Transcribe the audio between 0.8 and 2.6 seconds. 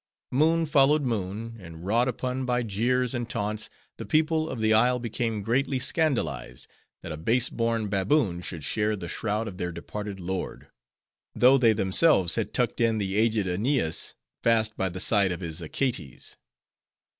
moon; and wrought upon